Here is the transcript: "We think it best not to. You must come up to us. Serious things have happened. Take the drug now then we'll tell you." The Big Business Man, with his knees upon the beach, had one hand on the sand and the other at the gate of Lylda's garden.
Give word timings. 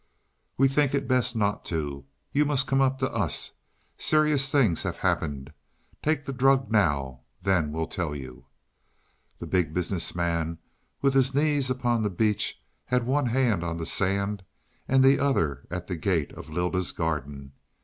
"We 0.57 0.67
think 0.67 0.95
it 0.95 1.07
best 1.07 1.35
not 1.35 1.63
to. 1.65 2.05
You 2.31 2.43
must 2.43 2.65
come 2.65 2.81
up 2.81 2.97
to 2.97 3.11
us. 3.13 3.51
Serious 3.99 4.51
things 4.51 4.81
have 4.81 4.97
happened. 4.97 5.53
Take 6.01 6.25
the 6.25 6.33
drug 6.33 6.71
now 6.71 7.19
then 7.43 7.71
we'll 7.71 7.85
tell 7.85 8.15
you." 8.15 8.47
The 9.37 9.45
Big 9.45 9.75
Business 9.75 10.15
Man, 10.15 10.57
with 11.03 11.13
his 11.13 11.35
knees 11.35 11.69
upon 11.69 12.01
the 12.01 12.09
beach, 12.09 12.59
had 12.85 13.05
one 13.05 13.27
hand 13.27 13.63
on 13.63 13.77
the 13.77 13.85
sand 13.85 14.43
and 14.87 15.03
the 15.03 15.19
other 15.19 15.67
at 15.69 15.85
the 15.85 15.97
gate 15.97 16.31
of 16.33 16.49
Lylda's 16.49 16.91
garden. 16.91 17.51